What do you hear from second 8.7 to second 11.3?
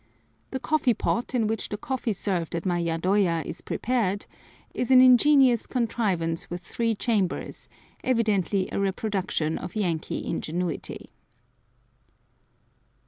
a reproduction of Yankee ingenuity.